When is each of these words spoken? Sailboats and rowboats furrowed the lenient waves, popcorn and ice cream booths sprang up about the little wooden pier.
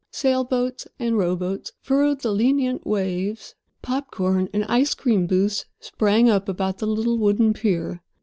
Sailboats 0.09 0.87
and 0.97 1.15
rowboats 1.15 1.73
furrowed 1.79 2.21
the 2.21 2.31
lenient 2.31 2.87
waves, 2.87 3.53
popcorn 3.83 4.49
and 4.51 4.65
ice 4.65 4.95
cream 4.95 5.27
booths 5.27 5.65
sprang 5.79 6.27
up 6.27 6.49
about 6.49 6.79
the 6.79 6.87
little 6.87 7.19
wooden 7.19 7.53
pier. 7.53 8.01